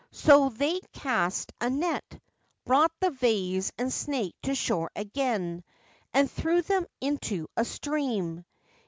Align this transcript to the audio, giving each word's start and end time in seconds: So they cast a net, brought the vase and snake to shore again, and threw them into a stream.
So 0.09 0.49
they 0.49 0.79
cast 0.93 1.53
a 1.61 1.69
net, 1.69 2.19
brought 2.65 2.91
the 3.01 3.11
vase 3.11 3.71
and 3.77 3.93
snake 3.93 4.33
to 4.41 4.55
shore 4.55 4.89
again, 4.95 5.63
and 6.11 6.31
threw 6.31 6.63
them 6.63 6.87
into 7.01 7.47
a 7.55 7.63
stream. 7.63 8.43